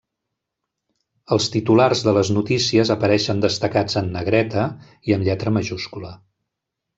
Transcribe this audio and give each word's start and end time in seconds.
Els 1.35 1.49
titulars 1.55 2.01
de 2.07 2.13
les 2.19 2.31
notícies 2.37 2.93
apareixen 2.95 3.43
destacats 3.45 3.99
en 4.03 4.09
negreta 4.17 4.65
i 5.11 5.17
amb 5.19 5.29
lletra 5.29 5.55
majúscula. 5.61 6.13